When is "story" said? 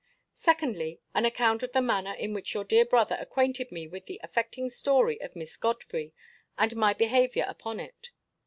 4.71-5.21